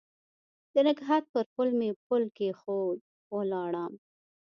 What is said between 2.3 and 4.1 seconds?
کښېښوی ولاړم